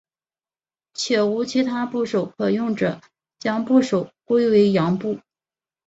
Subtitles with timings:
[0.95, 2.99] 且无其他部首可用者
[3.37, 5.19] 将部首归为羊部。